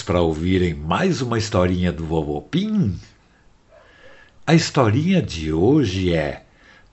para 0.00 0.22
ouvirem 0.22 0.72
mais 0.72 1.20
uma 1.20 1.36
historinha 1.36 1.92
do 1.92 2.06
Vovô 2.06 2.40
Pim? 2.40 2.98
A 4.46 4.54
historinha 4.54 5.20
de 5.20 5.52
hoje 5.52 6.14
é 6.14 6.44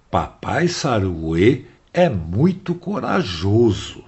Papai 0.09 0.67
Saruê 0.67 1.65
é 1.93 2.09
muito 2.09 2.73
corajoso. 2.75 4.03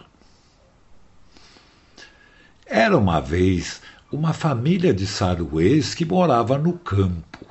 Era 2.66 2.98
uma 2.98 3.20
vez 3.20 3.82
uma 4.12 4.34
família 4.34 4.94
de 4.94 5.08
saruês 5.08 5.94
que 5.94 6.04
morava 6.04 6.58
no 6.58 6.74
campo. 6.74 7.46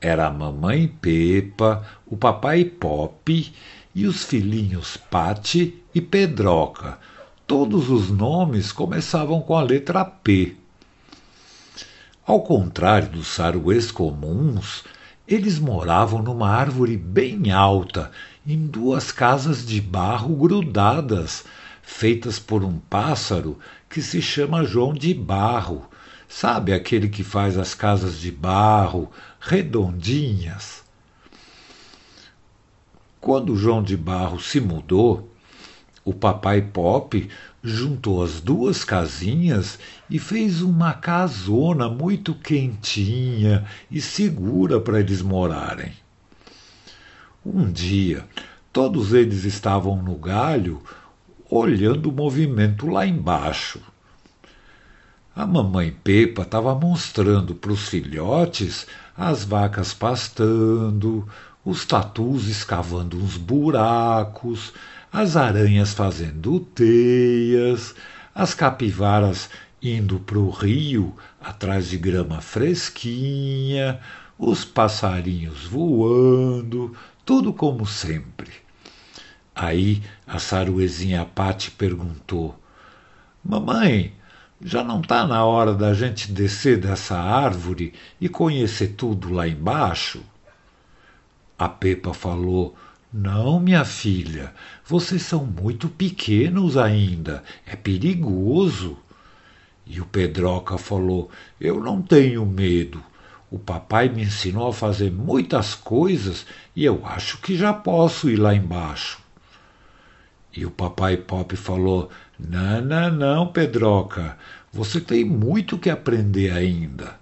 Era 0.00 0.26
a 0.26 0.30
mamãe 0.30 0.86
Pepa, 0.86 1.86
o 2.06 2.16
papai 2.16 2.64
Pop 2.64 3.54
e 3.94 4.06
os 4.06 4.24
filhinhos 4.24 4.96
Pati 4.96 5.82
e 5.94 6.00
Pedroca, 6.00 6.98
Todos 7.46 7.90
os 7.90 8.10
nomes 8.10 8.72
começavam 8.72 9.40
com 9.40 9.56
a 9.56 9.62
letra 9.62 10.04
P. 10.04 10.56
Ao 12.26 12.42
contrário 12.42 13.08
dos 13.10 13.28
saruês 13.28 13.92
comuns, 13.92 14.82
eles 15.28 15.56
moravam 15.56 16.20
numa 16.20 16.50
árvore 16.50 16.96
bem 16.96 17.52
alta, 17.52 18.10
em 18.44 18.66
duas 18.66 19.12
casas 19.12 19.64
de 19.64 19.80
barro 19.80 20.34
grudadas, 20.34 21.44
feitas 21.82 22.40
por 22.40 22.64
um 22.64 22.80
pássaro 22.80 23.56
que 23.88 24.02
se 24.02 24.20
chama 24.20 24.64
João 24.64 24.92
de 24.92 25.14
Barro. 25.14 25.88
Sabe 26.28 26.72
aquele 26.72 27.08
que 27.08 27.22
faz 27.22 27.56
as 27.56 27.74
casas 27.74 28.18
de 28.18 28.32
barro, 28.32 29.08
redondinhas? 29.38 30.82
Quando 33.20 33.54
João 33.54 33.84
de 33.84 33.96
Barro 33.96 34.40
se 34.40 34.60
mudou, 34.60 35.30
o 36.06 36.14
papai 36.14 36.62
Pop 36.62 37.28
juntou 37.60 38.22
as 38.22 38.40
duas 38.40 38.84
casinhas 38.84 39.76
e 40.08 40.20
fez 40.20 40.62
uma 40.62 40.94
casona 40.94 41.88
muito 41.88 42.32
quentinha 42.32 43.66
e 43.90 44.00
segura 44.00 44.80
para 44.80 45.00
eles 45.00 45.20
morarem. 45.20 45.92
Um 47.44 47.68
dia, 47.72 48.24
todos 48.72 49.12
eles 49.12 49.44
estavam 49.44 50.00
no 50.00 50.14
galho 50.14 50.80
olhando 51.50 52.08
o 52.08 52.12
movimento 52.12 52.86
lá 52.86 53.04
embaixo. 53.04 53.80
A 55.34 55.44
mamãe 55.44 55.90
Pepa 55.90 56.42
estava 56.42 56.72
mostrando 56.72 57.52
para 57.52 57.72
os 57.72 57.88
filhotes 57.88 58.86
as 59.16 59.42
vacas 59.42 59.92
pastando, 59.92 61.26
os 61.64 61.84
tatus 61.84 62.46
escavando 62.46 63.16
uns 63.16 63.36
buracos, 63.36 64.72
as 65.12 65.36
aranhas 65.36 65.92
fazendo 65.94 66.60
teias, 66.60 67.94
as 68.34 68.54
capivaras 68.54 69.48
indo 69.82 70.18
para 70.18 70.38
o 70.38 70.50
rio 70.50 71.14
atrás 71.40 71.88
de 71.88 71.96
grama 71.96 72.40
fresquinha, 72.40 74.00
os 74.38 74.64
passarinhos 74.64 75.64
voando, 75.64 76.94
tudo 77.24 77.52
como 77.52 77.86
sempre. 77.86 78.50
Aí 79.54 80.02
a 80.26 80.38
saruezinha 80.38 81.24
Pati 81.24 81.70
perguntou: 81.70 82.60
Mamãe, 83.42 84.12
já 84.60 84.84
não 84.84 85.00
está 85.00 85.26
na 85.26 85.44
hora 85.44 85.74
da 85.74 85.94
gente 85.94 86.30
descer 86.30 86.78
dessa 86.78 87.18
árvore 87.18 87.94
e 88.20 88.28
conhecer 88.28 88.88
tudo 88.88 89.32
lá 89.32 89.48
embaixo? 89.48 90.22
A 91.58 91.68
Pepa 91.68 92.12
falou: 92.12 92.76
não, 93.12 93.60
minha 93.60 93.84
filha, 93.84 94.52
vocês 94.84 95.22
são 95.22 95.44
muito 95.44 95.88
pequenos 95.88 96.76
ainda. 96.76 97.42
É 97.64 97.76
perigoso. 97.76 98.98
E 99.86 100.00
o 100.00 100.06
Pedroca 100.06 100.76
falou: 100.76 101.30
Eu 101.60 101.80
não 101.80 102.02
tenho 102.02 102.44
medo. 102.44 103.02
O 103.50 103.58
papai 103.58 104.08
me 104.08 104.22
ensinou 104.22 104.68
a 104.68 104.72
fazer 104.72 105.10
muitas 105.12 105.74
coisas 105.74 106.44
e 106.74 106.84
eu 106.84 107.06
acho 107.06 107.38
que 107.38 107.56
já 107.56 107.72
posso 107.72 108.28
ir 108.28 108.36
lá 108.36 108.54
embaixo. 108.54 109.20
E 110.54 110.66
o 110.66 110.70
papai 110.70 111.16
Pop 111.16 111.54
falou: 111.56 112.10
Não, 112.38 112.80
não, 112.80 113.10
não, 113.12 113.46
Pedroca, 113.46 114.36
você 114.72 115.00
tem 115.00 115.24
muito 115.24 115.78
que 115.78 115.88
aprender 115.88 116.50
ainda. 116.50 117.14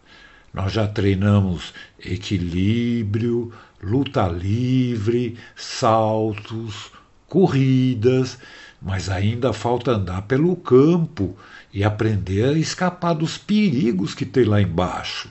Nós 0.55 0.73
já 0.73 0.87
treinamos 0.87 1.75
equilíbrio, 1.99 3.53
luta 3.83 4.29
livre, 4.29 5.37
saltos, 5.57 6.93
corridas, 7.27 8.39
mas 8.81 9.09
ainda 9.09 9.53
falta 9.53 9.91
andar 9.91 10.23
pelo 10.23 10.55
campo 10.55 11.37
e 11.73 11.83
aprender 11.83 12.45
a 12.45 12.53
escapar 12.53 13.15
dos 13.15 13.37
perigos 13.37 14.15
que 14.15 14.25
tem 14.25 14.45
lá 14.45 14.63
embaixo. 14.63 15.29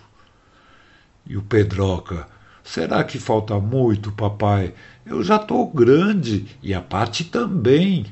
E 1.26 1.38
o 1.38 1.42
Pedroca, 1.42 2.28
será 2.62 3.02
que 3.06 3.18
falta 3.18 3.58
muito, 3.62 4.12
papai? 4.12 4.74
Eu 5.06 5.24
já 5.24 5.38
estou 5.38 5.72
grande 5.72 6.46
e 6.62 6.74
a 6.74 6.82
parte 6.82 7.24
também. 7.24 8.08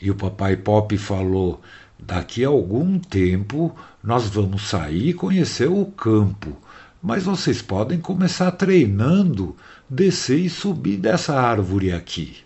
E 0.00 0.10
o 0.10 0.14
papai 0.14 0.56
Pop 0.56 0.96
falou: 0.96 1.60
Daqui 1.98 2.44
a 2.44 2.48
algum 2.48 2.98
tempo 2.98 3.74
nós 4.02 4.28
vamos 4.28 4.68
sair 4.68 5.10
e 5.10 5.14
conhecer 5.14 5.68
o 5.68 5.86
campo, 5.86 6.56
mas 7.02 7.24
vocês 7.24 7.62
podem 7.62 8.00
começar 8.00 8.50
treinando 8.52 9.56
descer 9.88 10.38
e 10.38 10.50
subir 10.50 10.96
dessa 10.96 11.34
árvore 11.34 11.92
aqui. 11.92 12.38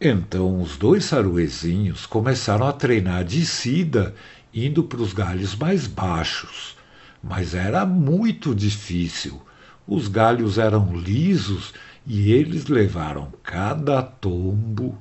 Então 0.00 0.60
os 0.60 0.76
dois 0.76 1.04
saruezinhos 1.04 2.04
começaram 2.04 2.66
a 2.66 2.72
treinar 2.72 3.24
descida, 3.24 4.14
indo 4.52 4.84
para 4.84 5.00
os 5.00 5.12
galhos 5.12 5.56
mais 5.56 5.86
baixos. 5.86 6.76
Mas 7.22 7.54
era 7.54 7.86
muito 7.86 8.54
difícil. 8.54 9.40
Os 9.86 10.08
galhos 10.08 10.58
eram 10.58 10.94
lisos 10.94 11.72
e 12.06 12.32
eles 12.32 12.66
levaram 12.66 13.32
cada 13.42 14.02
tombo 14.02 14.98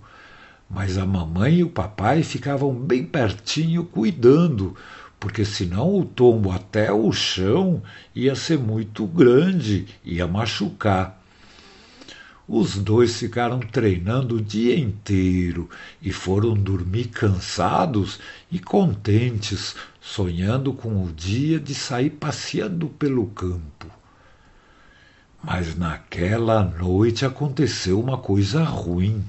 mas 0.69 0.97
a 0.97 1.05
mamãe 1.05 1.55
e 1.55 1.63
o 1.63 1.69
papai 1.69 2.23
ficavam 2.23 2.73
bem 2.73 3.03
pertinho 3.03 3.83
cuidando, 3.83 4.75
porque 5.19 5.45
senão 5.45 5.99
o 5.99 6.05
tombo 6.05 6.51
até 6.51 6.91
o 6.91 7.11
chão 7.11 7.81
ia 8.13 8.35
ser 8.35 8.57
muito 8.57 9.05
grande, 9.05 9.87
ia 10.03 10.27
machucar. 10.27 11.23
Os 12.47 12.75
dois 12.75 13.17
ficaram 13.17 13.59
treinando 13.59 14.35
o 14.35 14.41
dia 14.41 14.77
inteiro 14.77 15.69
e 16.01 16.11
foram 16.11 16.53
dormir 16.53 17.05
cansados 17.05 18.19
e 18.51 18.59
contentes, 18.59 19.75
sonhando 20.01 20.73
com 20.73 21.05
o 21.05 21.11
dia 21.11 21.57
de 21.57 21.73
sair 21.73 22.09
passeando 22.09 22.89
pelo 22.89 23.27
campo. 23.27 23.87
Mas 25.41 25.75
naquela 25.77 26.63
noite 26.63 27.25
aconteceu 27.25 27.99
uma 27.99 28.17
coisa 28.17 28.63
ruim. 28.63 29.23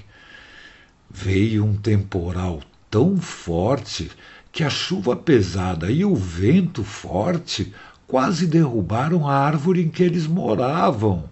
Veio 1.16 1.64
um 1.64 1.76
temporal 1.76 2.60
tão 2.90 3.16
forte 3.16 4.10
que 4.50 4.64
a 4.64 4.68
chuva 4.68 5.14
pesada 5.14 5.88
e 5.88 6.04
o 6.04 6.12
vento 6.12 6.82
forte 6.82 7.72
quase 8.04 8.48
derrubaram 8.48 9.28
a 9.28 9.32
árvore 9.32 9.80
em 9.80 9.88
que 9.88 10.02
eles 10.02 10.26
moravam. 10.26 11.30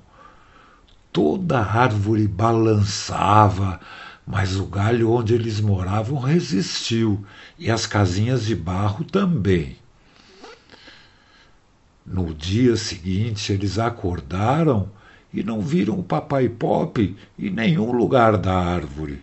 Toda 1.13 1.59
a 1.59 1.81
árvore 1.81 2.29
balançava, 2.29 3.81
mas 4.25 4.57
o 4.57 4.67
galho 4.67 5.11
onde 5.11 5.35
eles 5.35 5.61
moravam 5.61 6.21
resistiu 6.21 7.27
e 7.59 7.69
as 7.69 7.85
casinhas 7.85 8.47
de 8.47 8.55
barro 8.55 9.05
também. 9.05 9.77
No 12.07 12.33
dia 12.33 12.77
seguinte, 12.77 13.53
eles 13.53 13.81
acordaram 13.81 14.89
e 15.35 15.43
não 15.43 15.61
viram 15.61 15.99
o 15.99 16.05
papai 16.05 16.49
Pop 16.49 17.17
em 17.37 17.51
nenhum 17.51 17.91
lugar 17.91 18.37
da 18.39 18.55
árvore. 18.55 19.21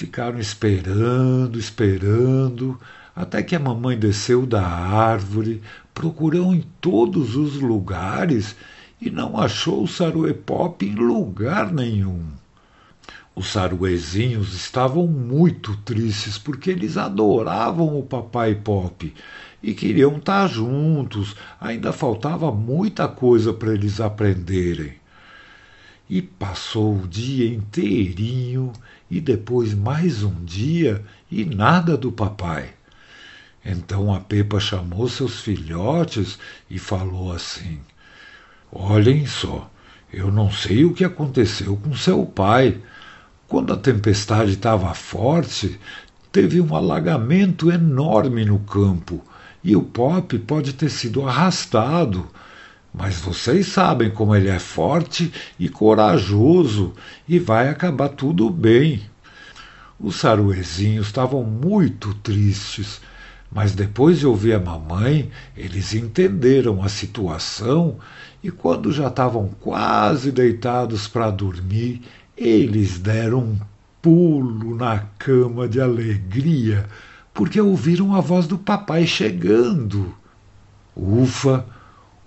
Ficaram 0.00 0.38
esperando, 0.38 1.58
esperando, 1.58 2.80
até 3.14 3.42
que 3.42 3.54
a 3.54 3.60
mamãe 3.60 3.98
desceu 3.98 4.46
da 4.46 4.66
árvore, 4.66 5.60
procurou 5.92 6.54
em 6.54 6.64
todos 6.80 7.36
os 7.36 7.60
lugares 7.60 8.56
e 8.98 9.10
não 9.10 9.38
achou 9.38 9.82
o 9.82 9.86
saruepop 9.86 10.86
em 10.86 10.94
lugar 10.94 11.70
nenhum. 11.70 12.24
Os 13.36 13.48
saruezinhos 13.48 14.54
estavam 14.54 15.06
muito 15.06 15.76
tristes 15.84 16.38
porque 16.38 16.70
eles 16.70 16.96
adoravam 16.96 17.98
o 17.98 18.02
papai 18.02 18.54
Pop 18.54 19.12
e 19.62 19.74
queriam 19.74 20.16
estar 20.16 20.48
juntos. 20.48 21.36
Ainda 21.60 21.92
faltava 21.92 22.50
muita 22.50 23.06
coisa 23.06 23.52
para 23.52 23.74
eles 23.74 24.00
aprenderem. 24.00 24.99
E 26.10 26.20
passou 26.20 26.96
o 26.96 27.06
dia 27.06 27.48
inteirinho 27.48 28.72
e 29.08 29.20
depois 29.20 29.72
mais 29.72 30.24
um 30.24 30.44
dia 30.44 31.04
e 31.30 31.44
nada 31.44 31.96
do 31.96 32.10
papai. 32.10 32.70
Então 33.64 34.12
a 34.12 34.18
Pepa 34.18 34.58
chamou 34.58 35.08
seus 35.08 35.38
filhotes 35.38 36.36
e 36.68 36.80
falou 36.80 37.30
assim: 37.30 37.78
Olhem 38.72 39.24
só, 39.24 39.70
eu 40.12 40.32
não 40.32 40.50
sei 40.50 40.84
o 40.84 40.92
que 40.92 41.04
aconteceu 41.04 41.76
com 41.76 41.94
seu 41.94 42.26
pai. 42.26 42.80
Quando 43.46 43.72
a 43.72 43.76
tempestade 43.76 44.54
estava 44.54 44.92
forte, 44.94 45.78
teve 46.32 46.60
um 46.60 46.74
alagamento 46.74 47.70
enorme 47.70 48.44
no 48.44 48.58
campo 48.58 49.24
e 49.62 49.76
o 49.76 49.82
Pop 49.82 50.36
pode 50.40 50.72
ter 50.72 50.90
sido 50.90 51.24
arrastado. 51.24 52.28
Mas 52.92 53.16
vocês 53.16 53.68
sabem 53.68 54.10
como 54.10 54.34
ele 54.34 54.48
é 54.48 54.58
forte 54.58 55.32
e 55.58 55.68
corajoso 55.68 56.92
e 57.28 57.38
vai 57.38 57.68
acabar 57.68 58.08
tudo 58.08 58.50
bem. 58.50 59.00
Os 59.98 60.16
saruezinhos 60.16 61.06
estavam 61.06 61.44
muito 61.44 62.14
tristes, 62.14 63.00
mas 63.52 63.74
depois 63.74 64.18
de 64.18 64.26
ouvir 64.26 64.54
a 64.54 64.60
mamãe, 64.60 65.30
eles 65.56 65.94
entenderam 65.94 66.82
a 66.82 66.88
situação 66.88 67.98
e, 68.42 68.50
quando 68.50 68.92
já 68.92 69.08
estavam 69.08 69.50
quase 69.60 70.32
deitados 70.32 71.06
para 71.06 71.30
dormir, 71.30 72.02
eles 72.36 72.98
deram 72.98 73.40
um 73.40 73.58
pulo 74.00 74.74
na 74.74 75.00
cama 75.18 75.68
de 75.68 75.80
alegria, 75.80 76.86
porque 77.34 77.60
ouviram 77.60 78.14
a 78.14 78.20
voz 78.20 78.46
do 78.46 78.58
papai 78.58 79.06
chegando. 79.06 80.14
Ufa! 80.96 81.64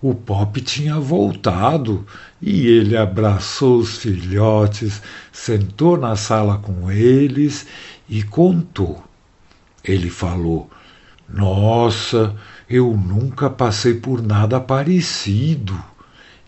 O 0.03 0.13
Pop 0.13 0.59
tinha 0.59 0.99
voltado 0.99 2.05
e 2.41 2.67
ele 2.67 2.97
abraçou 2.97 3.77
os 3.77 3.99
filhotes, 3.99 5.01
sentou 5.31 5.95
na 5.95 6.17
sala 6.17 6.57
com 6.57 6.91
eles 6.91 7.65
e 8.09 8.21
contou. 8.21 9.01
Ele 9.81 10.09
falou: 10.09 10.69
Nossa, 11.29 12.35
eu 12.69 12.97
nunca 12.97 13.49
passei 13.49 13.93
por 13.93 14.21
nada 14.21 14.59
parecido. 14.59 15.81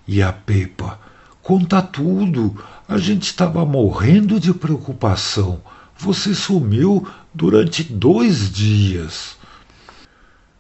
E 0.06 0.22
a 0.22 0.34
Pepa: 0.34 1.00
Conta 1.42 1.82
tudo. 1.82 2.62
A 2.86 2.98
gente 2.98 3.24
estava 3.24 3.66
morrendo 3.66 4.38
de 4.38 4.54
preocupação. 4.54 5.62
Você 5.98 6.36
sumiu 6.36 7.08
durante 7.34 7.86
dois 7.86 8.52
dias. 8.52 9.38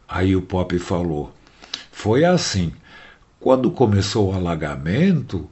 Aí 0.07 0.33
o 0.33 0.42
Pop 0.42 0.80
falou: 0.80 1.36
Foi 1.92 2.24
assim. 2.24 2.71
Quando 3.45 3.69
começou 3.69 4.31
o 4.31 4.36
alagamento, 4.36 5.47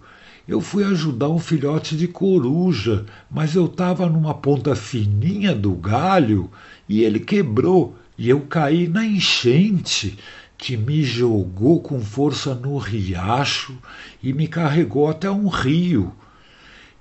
eu 0.48 0.60
fui 0.60 0.84
ajudar 0.84 1.30
um 1.30 1.38
filhote 1.38 1.96
de 1.96 2.08
coruja, 2.08 3.06
mas 3.30 3.54
eu 3.54 3.66
estava 3.66 4.10
numa 4.10 4.34
ponta 4.34 4.76
fininha 4.76 5.54
do 5.54 5.74
galho 5.74 6.50
e 6.90 7.04
ele 7.04 7.20
quebrou 7.20 7.96
e 8.18 8.28
eu 8.28 8.42
caí 8.48 8.88
na 8.88 9.06
enchente 9.06 10.18
que 10.58 10.76
me 10.76 11.04
jogou 11.04 11.82
com 11.82 12.02
força 12.02 12.56
no 12.56 12.80
riacho 12.80 13.78
e 14.24 14.34
me 14.34 14.48
carregou 14.48 15.08
até 15.08 15.30
um 15.30 15.48
rio. 15.48 16.12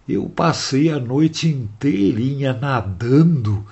Eu 0.07 0.29
passei 0.29 0.91
a 0.91 1.01
noite 1.01 1.49
inteirinha 1.49 2.53
nadando, 2.53 3.67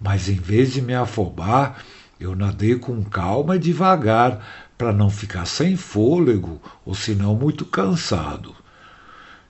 mas 0.00 0.28
em 0.28 0.34
vez 0.34 0.72
de 0.72 0.82
me 0.82 0.94
afobar, 0.94 1.76
eu 2.18 2.34
nadei 2.34 2.74
com 2.76 3.04
calma 3.04 3.54
e 3.54 3.60
devagar, 3.60 4.65
para 4.76 4.92
não 4.92 5.08
ficar 5.08 5.46
sem 5.46 5.76
fôlego 5.76 6.60
ou 6.84 6.94
senão 6.94 7.34
muito 7.34 7.64
cansado. 7.64 8.54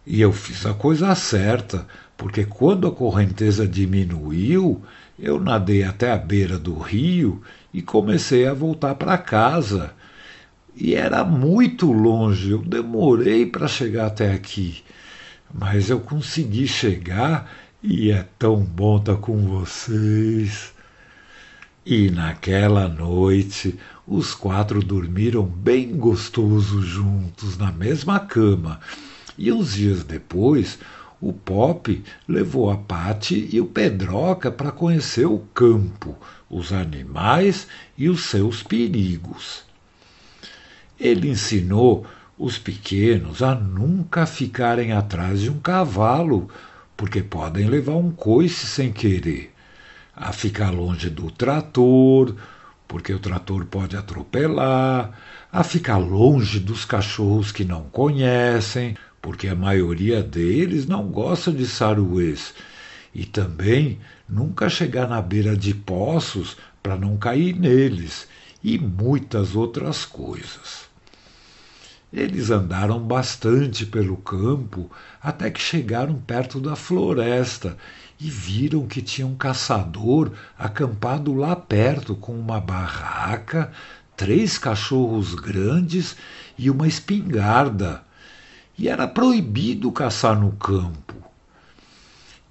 E 0.06 0.20
eu 0.20 0.32
fiz 0.32 0.64
a 0.64 0.72
coisa 0.72 1.14
certa, 1.14 1.86
porque 2.16 2.44
quando 2.44 2.86
a 2.86 2.92
correnteza 2.92 3.66
diminuiu, 3.66 4.82
eu 5.18 5.40
nadei 5.40 5.82
até 5.82 6.12
a 6.12 6.16
beira 6.16 6.58
do 6.58 6.78
rio 6.78 7.42
e 7.74 7.82
comecei 7.82 8.46
a 8.46 8.54
voltar 8.54 8.94
para 8.94 9.18
casa. 9.18 9.92
E 10.76 10.94
era 10.94 11.24
muito 11.24 11.90
longe, 11.90 12.50
eu 12.50 12.62
demorei 12.62 13.46
para 13.46 13.66
chegar 13.66 14.06
até 14.06 14.32
aqui. 14.32 14.84
Mas 15.52 15.90
eu 15.90 15.98
consegui 15.98 16.68
chegar 16.68 17.50
e 17.82 18.10
é 18.10 18.26
tão 18.38 18.60
bom 18.60 18.98
estar 18.98 19.14
tá 19.14 19.20
com 19.20 19.38
vocês. 19.38 20.75
E 21.88 22.10
naquela 22.10 22.88
noite 22.88 23.78
os 24.04 24.34
quatro 24.34 24.82
dormiram 24.82 25.44
bem 25.44 25.96
gostoso 25.96 26.82
juntos 26.82 27.56
na 27.56 27.70
mesma 27.70 28.18
cama. 28.18 28.80
E 29.38 29.52
uns 29.52 29.74
dias 29.74 30.02
depois, 30.02 30.80
o 31.20 31.32
Pop 31.32 32.02
levou 32.26 32.72
a 32.72 32.76
Pati 32.76 33.48
e 33.52 33.60
o 33.60 33.66
Pedroca 33.66 34.50
para 34.50 34.72
conhecer 34.72 35.26
o 35.26 35.38
campo, 35.54 36.18
os 36.50 36.72
animais 36.72 37.68
e 37.96 38.08
os 38.08 38.24
seus 38.24 38.64
perigos. 38.64 39.62
Ele 40.98 41.30
ensinou 41.30 42.04
os 42.36 42.58
pequenos 42.58 43.44
a 43.44 43.54
nunca 43.54 44.26
ficarem 44.26 44.90
atrás 44.90 45.40
de 45.40 45.50
um 45.50 45.60
cavalo, 45.60 46.50
porque 46.96 47.22
podem 47.22 47.68
levar 47.68 47.94
um 47.94 48.10
coice 48.10 48.66
sem 48.66 48.92
querer 48.92 49.54
a 50.16 50.32
ficar 50.32 50.70
longe 50.70 51.10
do 51.10 51.30
trator, 51.30 52.34
porque 52.88 53.12
o 53.12 53.18
trator 53.18 53.66
pode 53.66 53.96
atropelar, 53.96 55.12
a 55.52 55.62
ficar 55.62 55.98
longe 55.98 56.58
dos 56.58 56.86
cachorros 56.86 57.52
que 57.52 57.64
não 57.64 57.82
conhecem, 57.82 58.96
porque 59.20 59.46
a 59.48 59.54
maioria 59.54 60.22
deles 60.22 60.86
não 60.86 61.08
gosta 61.08 61.52
de 61.52 61.66
saruês, 61.66 62.54
e 63.14 63.26
também 63.26 63.98
nunca 64.26 64.70
chegar 64.70 65.06
na 65.06 65.20
beira 65.20 65.54
de 65.54 65.74
poços 65.74 66.56
para 66.82 66.96
não 66.96 67.18
cair 67.18 67.54
neles, 67.54 68.26
e 68.64 68.78
muitas 68.78 69.54
outras 69.54 70.04
coisas. 70.04 70.85
Eles 72.16 72.50
andaram 72.50 72.98
bastante 72.98 73.84
pelo 73.84 74.16
campo 74.16 74.90
até 75.22 75.50
que 75.50 75.60
chegaram 75.60 76.14
perto 76.14 76.58
da 76.58 76.74
floresta 76.74 77.76
e 78.18 78.30
viram 78.30 78.86
que 78.86 79.02
tinha 79.02 79.26
um 79.26 79.36
caçador 79.36 80.32
acampado 80.58 81.34
lá 81.34 81.54
perto 81.54 82.14
com 82.16 82.32
uma 82.32 82.58
barraca, 82.58 83.70
três 84.16 84.56
cachorros 84.56 85.34
grandes 85.34 86.16
e 86.56 86.70
uma 86.70 86.88
espingarda. 86.88 88.02
E 88.78 88.88
era 88.88 89.06
proibido 89.06 89.92
caçar 89.92 90.40
no 90.40 90.52
campo. 90.52 91.14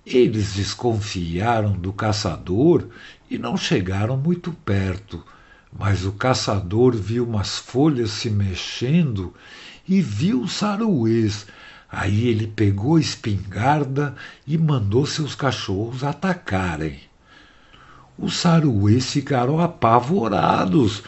Eles 0.06 0.54
desconfiaram 0.54 1.72
do 1.72 1.92
caçador 1.92 2.88
e 3.28 3.40
não 3.40 3.58
chegaram 3.58 4.16
muito 4.16 4.52
perto, 4.64 5.26
mas 5.78 6.06
o 6.06 6.12
caçador 6.14 6.96
viu 6.96 7.26
umas 7.26 7.58
folhas 7.58 8.12
se 8.12 8.30
mexendo 8.30 9.34
e 9.88 10.02
viu 10.02 10.42
o 10.42 10.48
saruês 10.48 11.46
Aí 11.98 12.28
ele 12.28 12.46
pegou 12.46 12.98
a 12.98 13.00
espingarda 13.00 14.16
e 14.46 14.58
mandou 14.58 15.06
seus 15.06 15.34
cachorros 15.34 16.04
atacarem. 16.04 17.00
Os 18.18 18.36
saruês 18.36 19.12
ficaram 19.12 19.62
apavorados 19.62 21.04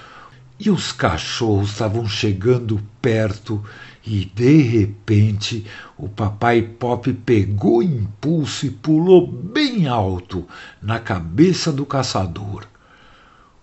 e 0.57 0.69
os 0.69 0.93
cachorros 0.93 1.71
estavam 1.71 2.07
chegando 2.07 2.81
perto 3.01 3.61
e 4.05 4.23
de 4.23 4.61
repente 4.61 5.65
o 5.97 6.07
papai 6.07 6.61
Pop 6.61 7.11
pegou 7.13 7.83
impulso 7.83 8.65
e 8.65 8.69
pulou 8.69 9.27
bem 9.27 9.87
alto 9.87 10.47
na 10.81 10.99
cabeça 10.99 11.69
do 11.69 11.85
caçador. 11.85 12.65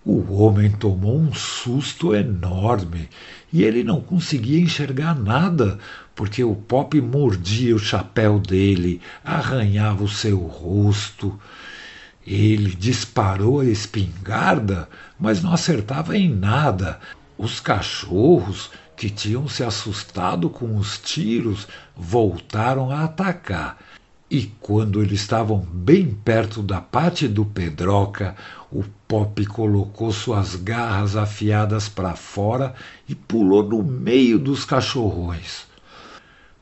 O 0.05 0.35
homem 0.35 0.69
tomou 0.69 1.17
um 1.17 1.33
susto 1.33 2.13
enorme 2.13 3.09
e 3.51 3.63
ele 3.63 3.83
não 3.83 3.99
conseguia 3.99 4.59
enxergar 4.59 5.15
nada, 5.15 5.79
porque 6.13 6.43
o 6.43 6.53
Pop 6.53 7.01
mordia 7.01 7.75
o 7.75 7.79
chapéu 7.79 8.37
dele, 8.37 9.01
arranhava 9.23 10.03
o 10.03 10.07
seu 10.07 10.37
rosto. 10.37 11.39
Ele 12.23 12.75
disparou 12.75 13.61
a 13.61 13.65
espingarda, 13.65 14.87
mas 15.19 15.41
não 15.41 15.51
acertava 15.51 16.15
em 16.15 16.29
nada. 16.29 16.99
Os 17.35 17.59
cachorros, 17.59 18.69
que 18.95 19.09
tinham 19.09 19.47
se 19.47 19.63
assustado 19.63 20.51
com 20.51 20.77
os 20.77 20.99
tiros, 20.99 21.67
voltaram 21.97 22.91
a 22.91 23.05
atacar. 23.05 23.79
E 24.29 24.51
quando 24.59 25.01
eles 25.01 25.21
estavam 25.21 25.59
bem 25.59 26.11
perto 26.11 26.61
da 26.61 26.81
parte 26.81 27.27
do 27.27 27.45
Pedroca, 27.45 28.35
o 28.71 28.83
Pop 29.15 29.45
colocou 29.45 30.11
suas 30.11 30.57
garras 30.57 31.15
afiadas 31.15 31.87
para 31.87 32.17
fora 32.17 32.75
e 33.07 33.15
pulou 33.15 33.63
no 33.63 33.81
meio 33.81 34.37
dos 34.37 34.65
cachorrões. 34.65 35.65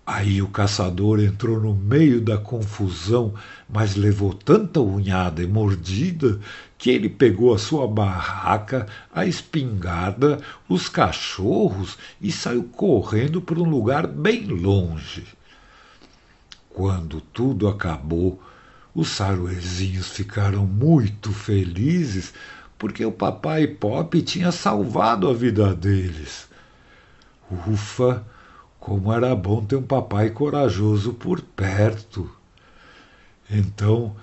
Aí 0.05 0.39
o 0.39 0.47
caçador 0.47 1.19
entrou 1.19 1.59
no 1.59 1.73
meio 1.73 2.21
da 2.21 2.37
confusão, 2.37 3.33
mas 3.67 3.95
levou 3.95 4.35
tanta 4.35 4.79
unhada 4.79 5.41
e 5.41 5.47
mordida 5.47 6.39
que 6.77 6.91
ele 6.91 7.09
pegou 7.09 7.55
a 7.55 7.57
sua 7.57 7.87
barraca, 7.87 8.85
a 9.11 9.25
espingarda, 9.25 10.39
os 10.69 10.87
cachorros 10.87 11.97
e 12.21 12.31
saiu 12.31 12.65
correndo 12.65 13.41
para 13.41 13.59
um 13.59 13.67
lugar 13.67 14.05
bem 14.05 14.45
longe. 14.45 15.23
Quando 16.69 17.19
tudo 17.19 17.67
acabou, 17.67 18.39
os 18.95 19.09
saruezinhos 19.09 20.09
ficaram 20.09 20.65
muito 20.65 21.31
felizes 21.33 22.33
porque 22.77 23.05
o 23.05 23.11
papai 23.11 23.67
Pop 23.67 24.21
tinha 24.21 24.51
salvado 24.51 25.29
a 25.29 25.33
vida 25.33 25.73
deles. 25.75 26.47
Ufa, 27.67 28.25
como 28.79 29.11
era 29.13 29.35
bom 29.35 29.63
ter 29.63 29.75
um 29.77 29.83
papai 29.83 30.29
corajoso 30.31 31.13
por 31.13 31.41
perto. 31.41 32.29
Então, 33.49 34.15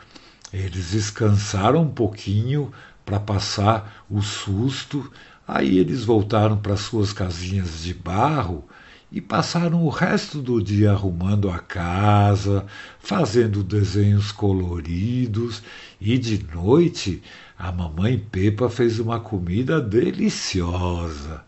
Eles 0.52 0.90
descansaram 0.92 1.82
um 1.82 1.90
pouquinho 1.90 2.72
para 3.04 3.20
passar 3.20 4.04
o 4.10 4.20
susto. 4.22 5.10
Aí 5.46 5.78
eles 5.78 6.04
voltaram 6.04 6.56
para 6.58 6.76
suas 6.76 7.12
casinhas 7.12 7.82
de 7.82 7.94
barro 7.94 8.64
e 9.12 9.20
passaram 9.20 9.84
o 9.84 9.88
resto 9.88 10.40
do 10.40 10.62
dia 10.62 10.92
arrumando 10.92 11.50
a 11.50 11.58
casa, 11.58 12.64
fazendo 13.00 13.62
desenhos 13.62 14.30
coloridos 14.30 15.62
e 16.00 16.16
de 16.16 16.44
noite 16.54 17.22
a 17.58 17.72
mamãe 17.72 18.18
Pepa 18.18 18.70
fez 18.70 18.98
uma 18.98 19.18
comida 19.18 19.80
deliciosa. 19.80 21.42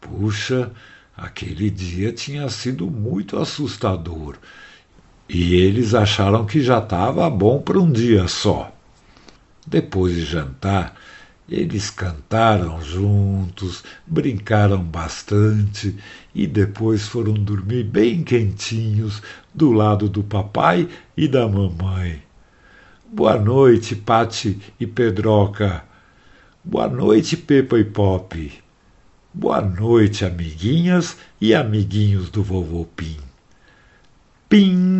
Puxa, 0.00 0.70
aquele 1.16 1.70
dia 1.70 2.12
tinha 2.12 2.48
sido 2.48 2.90
muito 2.90 3.38
assustador 3.38 4.36
e 5.28 5.54
eles 5.54 5.94
acharam 5.94 6.44
que 6.44 6.60
já 6.60 6.78
estava 6.78 7.28
bom 7.30 7.60
para 7.60 7.80
um 7.80 7.90
dia 7.90 8.28
só. 8.28 8.72
Depois 9.66 10.14
de 10.14 10.24
jantar, 10.24 10.94
eles 11.48 11.90
cantaram 11.90 12.82
juntos, 12.82 13.84
brincaram 14.06 14.82
bastante 14.82 15.96
e 16.34 16.46
depois 16.46 17.06
foram 17.06 17.34
dormir 17.34 17.84
bem 17.84 18.24
quentinhos 18.24 19.22
do 19.54 19.70
lado 19.70 20.08
do 20.08 20.24
papai 20.24 20.88
e 21.16 21.28
da 21.28 21.46
mamãe. 21.48 22.22
Boa 23.08 23.38
noite, 23.38 23.94
Pati 23.94 24.60
e 24.80 24.86
Pedroca. 24.86 25.84
Boa 26.64 26.88
noite, 26.88 27.36
Pepa 27.36 27.78
e 27.78 27.84
Pop. 27.84 28.52
Boa 29.32 29.60
noite, 29.60 30.24
amiguinhas 30.24 31.16
e 31.40 31.54
amiguinhos 31.54 32.28
do 32.28 32.42
vovô 32.42 32.84
Pim. 32.96 33.16
Pim! 34.48 34.95